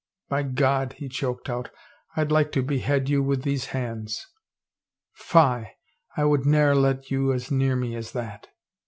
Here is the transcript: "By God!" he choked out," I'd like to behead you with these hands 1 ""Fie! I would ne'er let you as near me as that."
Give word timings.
"By 0.31 0.41
God!" 0.41 0.93
he 0.97 1.07
choked 1.07 1.47
out," 1.47 1.69
I'd 2.17 2.31
like 2.31 2.51
to 2.53 2.63
behead 2.63 3.07
you 3.07 3.21
with 3.21 3.43
these 3.43 3.65
hands 3.67 4.25
1 5.13 5.13
""Fie! 5.61 5.71
I 6.17 6.25
would 6.25 6.43
ne'er 6.43 6.73
let 6.73 7.11
you 7.11 7.31
as 7.31 7.51
near 7.51 7.75
me 7.75 7.95
as 7.95 8.11
that." 8.13 8.47